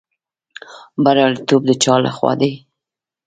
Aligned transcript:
بریالیتوب 1.03 1.61
د 1.67 1.71
چا 1.83 1.95
لخوا 2.03 2.31
دی؟ 2.39 2.51